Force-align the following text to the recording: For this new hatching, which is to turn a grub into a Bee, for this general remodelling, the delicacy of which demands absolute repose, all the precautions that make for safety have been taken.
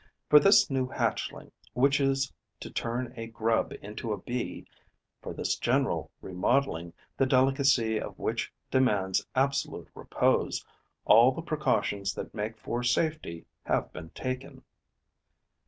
For 0.31 0.39
this 0.39 0.67
new 0.67 0.87
hatching, 0.87 1.51
which 1.73 1.99
is 1.99 2.33
to 2.59 2.71
turn 2.71 3.13
a 3.15 3.27
grub 3.27 3.71
into 3.83 4.11
a 4.13 4.17
Bee, 4.17 4.65
for 5.21 5.31
this 5.31 5.57
general 5.59 6.09
remodelling, 6.23 6.93
the 7.17 7.27
delicacy 7.27 7.99
of 7.99 8.17
which 8.17 8.51
demands 8.71 9.23
absolute 9.35 9.89
repose, 9.93 10.65
all 11.05 11.31
the 11.31 11.43
precautions 11.43 12.15
that 12.15 12.33
make 12.33 12.57
for 12.57 12.81
safety 12.81 13.45
have 13.67 13.93
been 13.93 14.09
taken. 14.09 14.63